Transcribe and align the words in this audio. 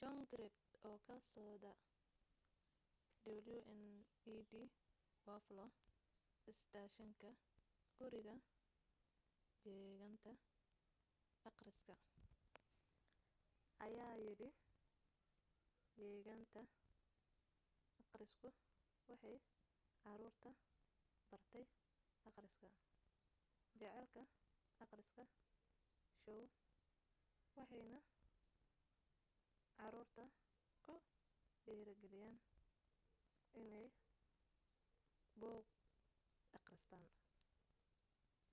john 0.00 0.18
grant 0.32 0.56
oo 0.86 0.96
ka 1.06 1.16
soda 1.32 1.72
wned 4.26 4.50
buffalo 5.24 5.66
isteeshinka 6.52 7.30
guriga 7.98 8.34
jeegaanta 9.62 10.30
akhriska 11.48 11.94
ayaa 13.86 14.14
yidhi 14.24 14.48
jeegaanta 15.98 16.60
akhrisku 18.02 18.48
waxay 19.10 19.36
caruurta 20.02 20.50
bartay 21.30 21.66
akhriska,... 22.28 22.68
jacaylka 23.80 24.22
akhriska— 24.84 25.22
[shoow] 26.34 27.56
waxaanay 27.58 28.04
caruurta 29.78 30.24
ku 30.84 30.94
dhiirigeliyeen 31.64 32.36
inay 33.60 33.86
buug 35.40 35.66
akhristaan 36.58 37.10